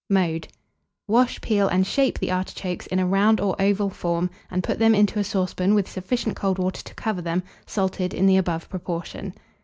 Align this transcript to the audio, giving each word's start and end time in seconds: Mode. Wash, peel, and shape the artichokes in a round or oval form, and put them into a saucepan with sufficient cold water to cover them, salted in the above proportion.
Mode. 0.09 0.47
Wash, 1.07 1.39
peel, 1.41 1.67
and 1.67 1.85
shape 1.85 2.17
the 2.17 2.31
artichokes 2.31 2.87
in 2.87 2.97
a 2.97 3.05
round 3.05 3.39
or 3.39 3.55
oval 3.61 3.91
form, 3.91 4.31
and 4.49 4.63
put 4.63 4.79
them 4.79 4.95
into 4.95 5.19
a 5.19 5.23
saucepan 5.23 5.75
with 5.75 5.87
sufficient 5.87 6.35
cold 6.35 6.57
water 6.57 6.81
to 6.81 6.95
cover 6.95 7.21
them, 7.21 7.43
salted 7.67 8.11
in 8.11 8.25
the 8.25 8.37
above 8.37 8.67
proportion. 8.67 9.35